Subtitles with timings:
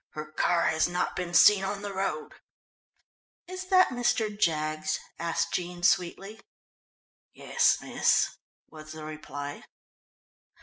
[0.13, 2.33] "Her car has not been seen on the road."
[3.47, 4.35] "Is that Mr.
[4.35, 6.41] Jaggs?" asked Jean sweetly.
[7.33, 8.29] "Yes, miss,"
[8.67, 9.63] was the reply.